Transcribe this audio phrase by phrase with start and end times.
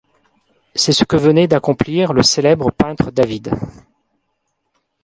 [0.73, 3.51] C'est ce que venait d'accomplir le célèbre peintre David.